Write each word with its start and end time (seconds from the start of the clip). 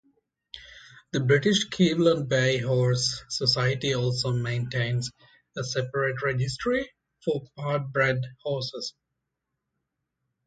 The 1.11 1.19
British 1.19 1.65
Cleveland 1.69 2.27
Bay 2.27 2.57
Horse 2.57 3.23
Society 3.29 3.93
also 3.93 4.31
maintains 4.33 5.11
a 5.55 5.63
separate 5.63 6.23
registry 6.23 6.89
for 7.23 7.43
part-bred 7.55 8.19
horses. 8.43 8.95